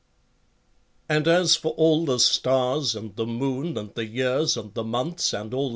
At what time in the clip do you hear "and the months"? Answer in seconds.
4.57-5.31